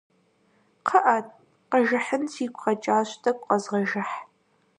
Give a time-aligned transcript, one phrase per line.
[0.87, 1.17] КъыӀэ,
[1.69, 4.15] къэжыхьын сигу къэкӀащ, тӀэкӀу къэзгъэжыхь.